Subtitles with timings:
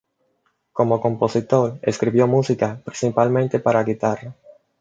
[0.73, 4.33] Como compositor, escribió música principalmente para guitarra.